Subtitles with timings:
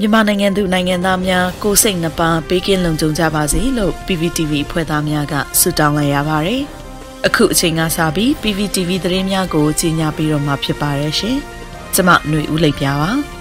[0.00, 6.62] မြန်မာနိုင်ငံသူနိုင်ငံသားများကိုစိတ်နှပါပေးကင်းလုံခြုံကြပါစေလို့ PPTV ဖွဲ့သားများကဆုတောင်းလိုက်ရပါတယ်။
[7.26, 11.36] အခုအချိန်ကစပြီး PPTV သတင်းများကိုကြီးညာပြီးတော့မှဖြစ်ပါရဲ့ရှင်။
[11.94, 13.12] ကျမຫນွေဦးလိပ်ပြပါ။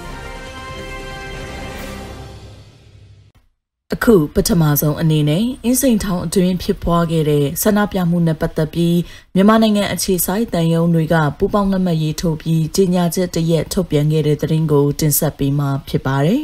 [3.95, 8.97] အခုပထမဆုံးအနေနဲ့အင်းစိန်ထောင်အတွင်းဖြစ်ပွားခဲ့တဲ့ဆန္ဒပြမှုနဲ့ပတ်သက်ပြီး
[9.35, 16.41] မြန်မာနိုင်ငံအခြေစိုက်တန်ယုံတွေကပူးပေါင်းလက်မှတ်ရေးထိုးပြီးကြေညာချက်တရက်ထုတ်ပြန်ခဲ့တဲ့သတင်းကိုတင်ဆက်ပေးမှာဖြစ်ပါတယ်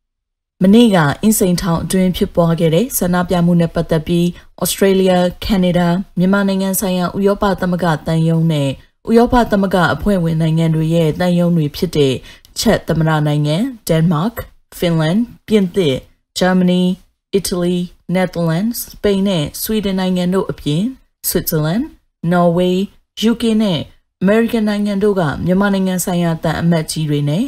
[0.62, 4.26] ။မနေ့ကအင်းစိန်ထောင်အတွင်းဖြစ်ပွားခဲ့တဲ့ဆန္ဒပြမှုနဲ့ပတ်သက်ပြီး
[4.62, 5.10] ဩစတြေးလျ၊
[5.46, 5.88] ကနေဒါ
[6.18, 8.68] မြန်မာနိုင်ငံဆိုင်ရာဥရောပသမဂ္ဂတန်ယုံနဲ့
[9.08, 12.14] ဥရောပသမဂ္ဂအဖွဲ့ဝင်နိုင်ငံတွေရဲ့တန်ယုံတွေဖြစ်တဲ့
[12.60, 13.56] ချက်သမ္မတနိုင်ငံ၊
[13.88, 14.30] ဒန်မတ်၊
[14.78, 15.16] ဖင်လန်၊
[15.48, 15.96] ပြင်သစ်
[16.38, 16.80] ဂျာမနီ၊
[17.34, 17.74] အီတလီ၊
[18.14, 20.82] နယ်သာလန်၊စပိန်နဲ့ဆွီဒင်နိုင်ငံတို့အပြင်
[21.28, 21.80] ဆွစ်ဇာလန်၊
[22.32, 22.78] နော်ဝေး၊
[23.30, 23.80] UK နဲ့
[24.22, 27.44] အမေရိကန်နိုင်ငံတို့ကမြန်မာနိုင်ငံဆိုင်ရာတန်အမတ်ကြီးတွေနဲ့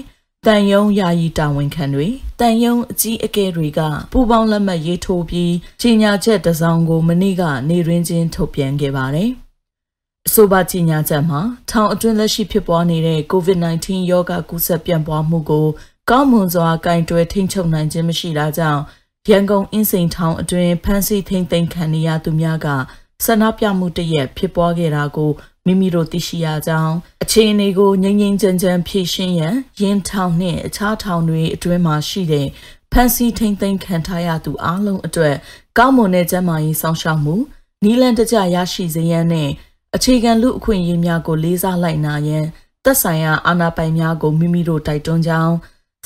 [0.47, 2.09] တန်ယုံယာယီတာဝန်ခံတွေ
[2.41, 3.81] တန်ယုံအကြီးအကဲတွေက
[4.13, 9.31] ပူပေါင်းလက်မှတ်ရေးထိုးပြီးကြီးညာချက်တစောင်းကိုမနေ့ကနေရင်းချင်းထုတ်ပြန်ခဲ့ပါတယ်။
[10.27, 15.67] အဆိုပါကြီးညာချက်မှာထောင်အတွင်းလက်ရှိဖြစ်ပွားနေတဲ့ COVID-19 ရောဂါကူးစက်ပြန့်ပွားမှုကို
[16.11, 18.83] ကောင်းမွန်စွာကင်တွယ်ထိန်းချုပ်နိုင်ခြင်းမရှိတာကြောင့်
[19.29, 22.69] ရန်ကုန်အင်းစိန်ထောင်အတွင်းဖမ်းဆီးထိန်းသိမ်းခံနေရသူများက
[23.25, 25.31] ဆန္ဒပြမှုတရက်ဖြစ်ပွားခဲ့တာကို
[25.67, 32.47] မိမိတို့သိရှိရကြောင်းအခြေအနေကိုငြိမ်ငြိမ်ချမ်းချမ်းဖြေရှင်းရန်ရင်းထောင်နှင့်အခြားထောင်တွေအတွင်းမှာရှိတဲ့
[32.93, 35.37] ဖမ်းဆီးထိန်းသိမ်းခံထားရသူအလုံးအတွက်
[35.79, 37.35] ကောင်းမွန်တဲ့ကျန်းမာရေးစောင့်ရှောက်မှု
[37.85, 39.51] နီလန်တကြရရှိစေရန်နဲ့
[39.95, 42.45] အခြေခံလူအခွင့်အရေးများကိုလေးစားလိုက်နာရန်
[42.85, 45.55] သက်ဆိုင်ရာအာဏာပိုင်များကိုမိမိတို့တိုက်တွန်းကြောင်း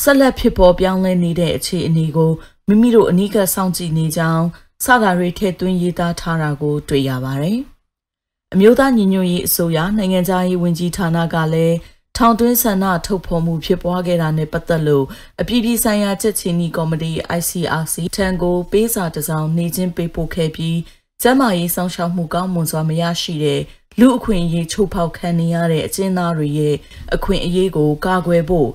[0.02, 2.32] ဆက်လက်ဖြစ်ပေါ်ပြောင်းလဲနေတဲ့အခြေအနေကို
[2.68, 4.44] မိမိတို့အနီးကပ်စောင့်ကြည့်နေကြောင်း
[4.84, 7.58] စကားတွေထည့်သွင်းရေးသားထားတာကို တွေ့ရပါတယ်။
[8.54, 11.76] အမျိုးသားညီညွတ်ရေးအစိုးရနိုင်ငံသားရေးဝန်ကြီးဌာနကလည်း
[12.16, 15.04] ထောင်တွင်းဆန္ဒထုတ်ဖော်မှုဖြစ်ပွားခဲ့တာနဲ့ပတ်သက်လို့
[15.40, 20.78] အပြည်ပြည်ဆိုင်ရာချက်ချင်းနီကော်မတီ ICRC ထံကိုပေးစာတစ်စောင်နေချင်းပေးပို့ခဲ့ပြီး
[21.22, 23.60] ကျန်းမာရေးစောင့်ရှောက်မှုကောင်းမွန်စွာမရရှိတဲ့
[23.98, 26.76] လူအခွင့်အရေးချိုးဖောက်ခံနေရတဲ့အကျဉ်းသားတွေရဲ့
[27.14, 28.68] အခွင့်အရေးကိုကာကွယ်ဖို့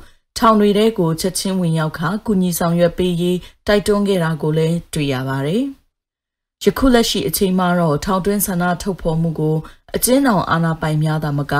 [0.46, 3.38] ထောင်တွေထဲကိုချက်ချင်းဝင်ရောက်ခါကုညီဆောင်ရွက်ပေးရေး
[3.68, 5.64] တိုက်တွန်းခဲ့တာကိုလည်းတွေ့ရပါတယ်။
[6.64, 9.58] ယခုလက်ရှိအချိန်မှာတော့ထောင်တွင်းဆန္ဒထုတ်ဖော်မှုကို
[9.96, 11.54] အကျဉ်းအောင်အာဏာပိုင်များသာမက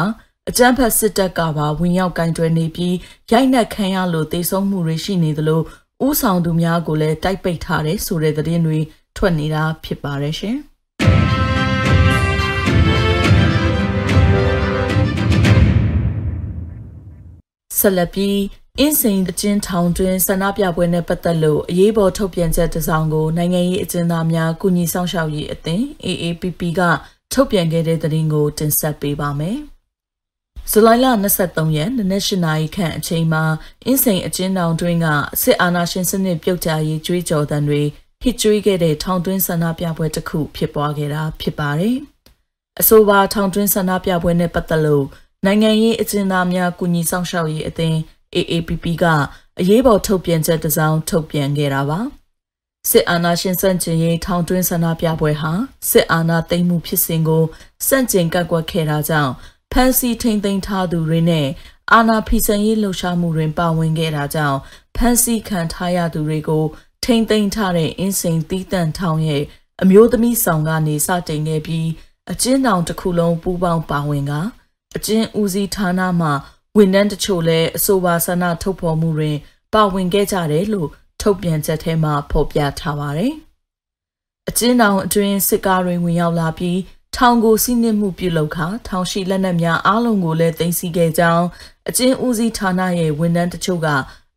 [0.50, 2.96] အကြမ်းဖက်စစ်တပ်ကပါဝင်ရောက်ကင်တွယ်နေပြီး
[3.32, 5.62] ရိုက်နှက်ခံရလို့တေဆုံးမှုတွေရှိနေသလို
[6.08, 8.80] ဥဆောင်သူများကိုလည်းတိုက်ပိတ်ထားတယ်ဆိုတဲ့သတင်းတွေ
[9.18, 10.58] ထွက်နေတာဖြစ်ပါတယ်ရှင်။
[17.80, 18.38] ဆက်လက်ပြီး
[18.80, 26.82] အင်းစိန်အကျဉ်းထောင်တွင်ဆန္ဒပြပွဲနဲ့ပတ်သက်လို့အရေးပေါ်ထုတ်ပြန်ချက်တစ်စောင်ကိုနိုင်ငံရေးအကျဉ်းသားများကုညီဆောင်ရှောက်ရေးအသင်း AAPP က
[27.34, 29.58] ထုတ်ပြန်ခဲ့တဲ့သတင်းကိုတင်ဆက်ပေးပါမယ်။
[30.72, 31.06] ဇူလိုင်လ
[31.42, 33.44] 23ရက်နေ့နက်၈နာရီခန့်အချိန်မှာ
[33.86, 35.08] အင်းစိန်အကျဉ်းထောင်တွင်က
[35.42, 37.82] စစ်အာဏာရှင်စနစ်ပြုတ်ကျရေးကြွေးကြော်သံတွေ
[38.22, 41.98] ဟစ်ကြွေးခဲ့တဲ့ထောင်တွင်းဆန္ဒပြပွဲတစ်ခုဖြစ်ပွားခဲ့တာဖြစ်ပါတယ်။
[42.80, 45.06] အဆိုပါထောင်တွင်းဆန္ဒပြပွဲနဲ့ပတ်သက်လို့
[45.46, 48.00] နိုင်ငံရေးအကျဉ်းသားများကုညီဆောင်ရှောက်ရေးအသင်း
[48.38, 49.06] AAPP က
[49.60, 52.00] အရေးပေါ်ထုတ်ပြန်ချက်တစ်စောင်ထုတ်ပြန်ခဲ့တာပါ
[52.90, 55.52] စစ်အာဏာရှင်စန့်ကျင်ရေးထောင်တွင်းဆန္ဒပြပွဲဟာ
[55.90, 57.44] စစ်အာဏာသိမ်းမှုဖြစ်စဉ်ကို
[57.88, 59.34] စန့်ကျင်ကန့်ကွက်ခဲ့တာကြောင့်
[59.72, 61.48] ဖမ်းဆီးထိန်သိမ်းထားသူတွေနဲ့
[61.94, 64.60] အာဏာဖီဆန်ရေးလှုပ်ရှားမှုတွင်ပါဝင်ခဲ့တာကြောင့်
[64.96, 66.64] ဖမ်းဆီးခံထားရသူတွေကို
[67.04, 69.44] ထိန်သိမ်းထားတဲ့အင်းစိန်တီးတန့်ထောင်ရဲ့
[69.82, 71.88] အမျိုးသမီးဆောင်ကနေစတင်ခဲ့ပြီး
[72.32, 74.34] အကျဉ်းတောင်တစ်ခုလုံးပူးပေါင်းပါဝင်က
[74.96, 76.30] အကျဉ်းဦးစီးဌာနမှ
[76.78, 79.38] ဝန်ထမ်းတချို့လည်းအဆိုပါဆန္ဒထုတ်ဖော်မှုတွင်
[79.74, 80.90] ပါဝင်ခဲ့ကြတယ်လို့
[81.22, 83.34] ထုတ်ပြန်ချက်ထဲမှာဖော်ပြထားပါတယ်။
[84.50, 86.80] အကျဉ်းတောင်အတွင်းစစ်ကားတွေဝင်ရောက်လာပြီး
[87.16, 91.46] ထောင်ကိုစီးနင်းမှုပြုလုပ်ခါထောင်ရှိလက်နက်များအားလုံးကိုလည်းသိမ်းဆည်းခဲ့ကြောင်း
[91.90, 93.88] အကျဉ်းဦးစီးဌာနရဲ့ဝန်ထမ်းတချို့က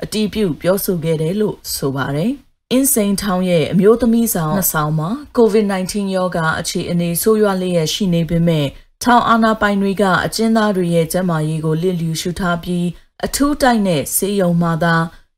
[0.03, 2.33] အတီးပြုပြောဆိုခဲ့တယ်လို့ဆိုပါတယ်။
[2.73, 8.67] အင်းစိန်ထောင်ရဲ့အမျိုးသမီးဆောင်နှစ်ဆောင်မှာ COVID-19 ရောဂါအခြေအနေဆိုးရွားလျက်ရှိနေပေမဲ့
[9.03, 12.87] ထောင်အာဏာပိုင်တွေကအကျဉ်းသားတွေရဲ့ကျန်းမာရေးကိုလစ်လျူရှုထားပြီး
[13.25, 14.95] အထူးတိုက်နဲ့စေယုံမှသာ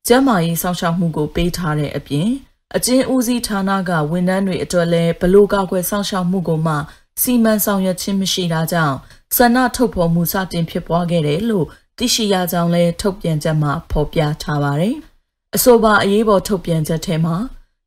[0.06, 2.28] ကျန်းမာရေးစောင့်ရှောက်မှုကိုပေးထားတဲ့အပြင်
[2.76, 6.74] အကျဉ်းဦးစီးဌာနကဝန်ထမ်းတွေအတွက်လည်းဘလို့ကောက်ွယ်စောင့်ရှောက်မှုကိုမှ
[7.22, 8.96] စီမံဆောင်ရွက်ခြင်းမရှိတာကြောင့်
[9.36, 11.66] ဆန္ဒထုတ်ဖော်မှုစတင်ဖြစ်ပွားခဲ့တယ်လို့
[11.98, 14.94] သိရှိရကြောင်းလည်းထုတ်ပြန်ချက်မှာဖော်ပြထားပါတယ်။
[15.56, 17.36] အဆိုပါအရေးပေါ်ထုတ်ပြန်ချက်ထဲမှာ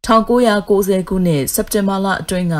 [0.06, 2.56] 1990ခုနှစ်စက်တင်ဘာလအတွင်းက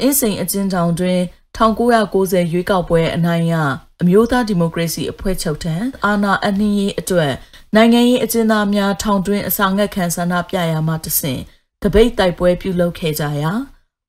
[0.00, 1.20] အင်းစိန်အကျဉ်းထောင်တွင်
[1.56, 3.54] 1990ရွေးကောက်ပွဲအနိုင်ရ
[4.02, 5.74] အမျိုးသားဒီမိုကရေစီအဖွဲ့ချုပ်ထံ
[6.04, 7.32] အာဏာအနှင်းရေးအတွက်
[7.74, 11.40] နိုင်ငံရေးအကျဉ်းသားများထောင်တွင်းအစာငတ်ခံဆန္ဒပြရမှတဆင့်
[11.82, 13.52] တပိတ်တိုက်ပွဲပြုလုပ်ခဲ့ကြရာ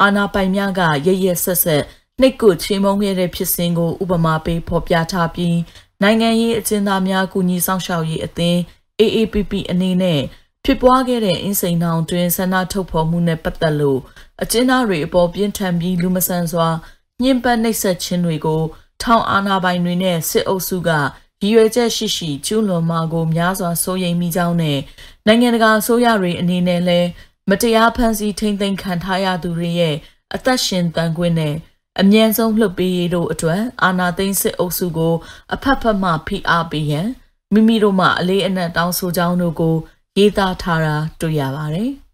[0.01, 1.83] အာဏာပိုင်များကရရဆက်ဆက်
[2.19, 5.57] နှိတ်ကိုချေမှုန်းခဲ့တဲ့ဖြစ်စဉ်ကိုဥပမာပေးဖော်ပြထားပြီး
[6.03, 8.57] နိုင်ငံရေးအကျဉ်းသားများကူညီဆောင်ရှောက်ရေးအသင်း
[8.99, 10.21] AAPP အနေနဲ့
[10.63, 13.99] ဖြစ်ပွားခဲ့တဲ့အင်းစိန်တောင်တွင်ဆန္ဒထုတ်ဖော်မှုနဲ့ပတ်သက်လို့
[14.41, 16.67] အကျဉ်းသားတွေအပေါ်ပြင်းထန်ပြီးလူမဆန်စွာ
[17.23, 18.61] ညှဉ်းပန်းနှိပ်စက်ခြင်းတွေကို
[19.01, 20.89] ထောင်အာဏာပိုင်တွေနဲ့စစ်အုပ်စုက
[21.41, 24.79] ရည်ရွယ်ချက်ရှိရှိကျူးလွန်မှာကိုများစွာစိုးရိမ်မိကြောင်းနဲ့
[25.25, 27.07] နိုင်ငံတကာအစိုးရတွေအနေနဲ့လည်း
[27.49, 29.95] မတရားဖန်ဆီးထိမ့်သိမ်းခံထားရသူတွေရဲ့
[30.35, 31.55] အသက်ရှင်တန်ခွင့်နဲ့
[32.01, 35.15] အမြန်ဆုံးလှုပ်ပေးရေးတို့အတွက်အာဏာသိမ်းစစ်အုပ်စုကို
[35.53, 37.07] အဖက်ဖက်မှဖိအားပေးရန်
[37.53, 39.75] မိမိတို့မှအလေးအနက်တောင်းဆိုကြောင်းတို့ကို
[40.17, 41.91] ရေးသားထားတာတွေ့ရပါတယ်။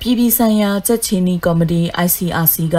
[0.00, 2.76] ပြည်ပြည်ဆိုင်ရာကြက်ချီနီကော်မတီ ICRC က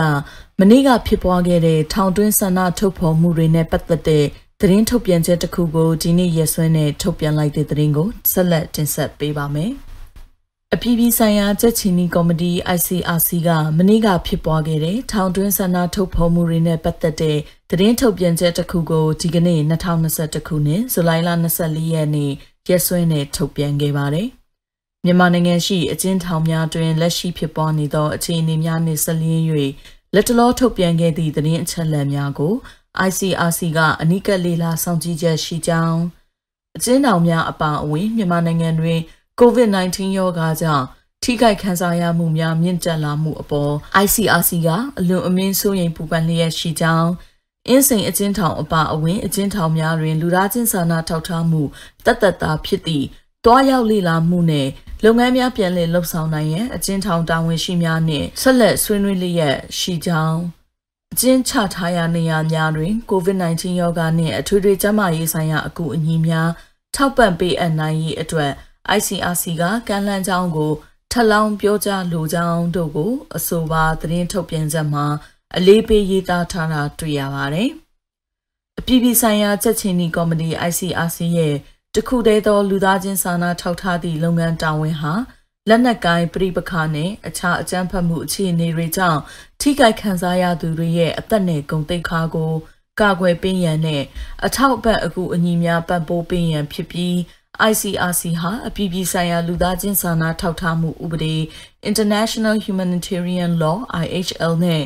[0.60, 4.26] မနေ့ကဖြစ်ပွားခဲ့တဲ့ထောင်တွင်းဆန္ဒထုတ်ဖော်မှုတွေနဲ့ပတ်သက်တဲ့
[4.60, 9.72] သတင်းထုတ်ပြန်ချက်တစ်ခုကိုဒီနေ့ရက်စွဲနဲ့ထုတ်ပြန်လိုက်တဲ့သတင်းကိုဆက်လက်တင်ဆက်ပေးပါမယ်။
[10.74, 17.38] အပြည်ပြည်ဆိုင်ရာကြက်ချီနီကော်မတီ ICRC ကမနေ့ကဖြစ်ပွားခဲ့တဲ့ထောင်တွင်းဆန္ဒထုတ်ဖော်မှုတွေနဲ့ပတ်သက်တဲ့
[17.70, 21.30] သတင်းထုတ်ပြန်ချက်တစ်ခုကိုဒီကနေ့2021ခုနှစ်ဇူလိုင်လ
[21.62, 22.32] 24ရက်နေ့
[22.70, 24.30] ရက်စွဲနဲ့ထုတ်ပြန်ခဲ့ပါတယ်။
[25.06, 29.44] မြန်မာနိုင်ငံရှိအကျဉ်းထောင်များတွင်လက်ရှိဖြစ်ပွားနေသောအခြေအနေများနှင့်ဆက်လျင်း၍
[30.14, 32.54] လက်တလောထုတ်ပြန်ခဲ့သည့်သတင်းအချက်အလက်များကို
[33.08, 36.00] ICRC ကအနိကလေးလာစောင့်ကြည့်ချက်ရှိကြောင်း
[36.78, 39.00] အကျဉ်းထောင်များအပါအဝင်မြန်မာနိုင်ငံတွင်
[39.40, 40.86] COVID-19 ရောဂါကြောင့်
[41.24, 43.74] ထိခိုက်ခံစားရမှုများမြင့်တက်လာမှုအပေါ်
[44.04, 44.70] ICRC က
[45.00, 47.12] အလွန်အမင်းစိုးရိမ်ပူပန်လျက်ရှိကြောင်း
[47.68, 51.62] အင်းစိန်အကျဉ်းထောင်အပါအဝင်အကျဉ်းထောင်များတွင်လူသားချင်းစာနာထောက်ထားမှု
[52.06, 53.06] တတ်တတာဖြစ်သည့်
[53.46, 54.68] တွားရောက်လေ့လာမှုနဲ့
[55.04, 60.40] လုပ်ငန်းများပြန်လည်လှုပ်ဆောင်နိုင်ရန်အကျဉ်းထောင်တာဝန်ရှိများနှင့်ဆက်လက်ဆွေးနွေးလျက်ရှိကြောင်း
[61.14, 66.50] အကျဉ်းချထားရာနေရာများတွင် COVID-19 ရောဂါနှင့်အထွေထွေကျန်းမာရေးဆိုင်ရာအကူအညီများ
[66.96, 68.52] ထောက်ပံ့ပေးအပ်နိုင်ရေးအတွက်
[68.98, 70.72] ICRC ကကမ်းလှမ်းကြောင်းကို
[71.12, 75.06] ထပ်လောင်းပြောကြားလိုကြောင်းတို့ကို အဆိုပါသတင်းထုတ်ပြန်ချက်မှာ
[75.58, 77.70] အလေးပေးရေးသားထားတာတွေ့ရပါတယ်။
[78.80, 81.56] အပြည်ပြည်ဆိုင်ရာချက်ချင်းနီကော်မတီ ICRC ရဲ့
[81.96, 85.14] တခုတည်းသောလူသားချင်းစာနာထောက်ထားသည့်လုပ်ငန်းတာဝန်ဟာ
[85.70, 89.20] လက်နက်ကိုင်းပြိပခါနဲ့အခြားအကြမ်းဖက်မှုအခြေအနေတွေကြောင့်
[89.62, 92.52] ထိခိုက်ခံစားရသူတွေရဲ့အသက်နဲ့ဂုဏ်သိက္ခာကို
[93.00, 94.04] ကာကွယ်ပေးရန်နဲ့
[94.46, 97.16] အထောက်အပံ့အကူအညီများပံ့ပိုးပေးရန်ဖြစ်ပြီး
[97.72, 101.36] ICRC ဟာအပြည်ပြည်ဆိုင်ရာလူသားချင်းစာနာထောက်ထားမှုဥပဒေ
[101.90, 104.82] International Humanitarian Law IHL နဲ့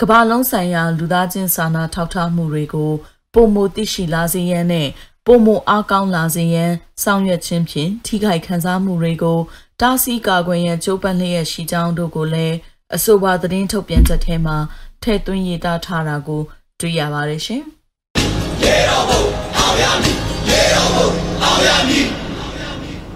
[0.00, 2.92] ကမ္ဘာလုံးဆိုင်ရာလူသားချင်းစာနာထောက်ထားမှုတွေကို
[3.34, 4.88] ပုံမသိရှိလာစေရန်နဲ့
[5.32, 6.72] ပုံမအားကောင်းလာစေရန်
[7.02, 9.38] ဆောင်ရွက်ခြင်းဖြင့်ထိခိုက်ခံစားမှုတွေကို
[9.80, 12.56] တားဆီးကာကွယ်ရန်ကြိုးပမ်းလျက်ရှိကြောင်းတို့ကိုလည်း
[12.94, 14.56] အဆိုပါသတင်းထုတ်ပြန်ချက်ထဲမှာ
[15.02, 16.42] ထည့်သွင်းရေးသားထားတာကို
[16.80, 17.62] တွေ့ရပါတယ်ရှင်။
[18.62, 19.22] ရေတော်ဘုံ
[19.58, 20.16] အောင်ရမည်
[20.50, 21.08] ရေတော်ဘုံ
[21.42, 22.19] အောင်ရမည်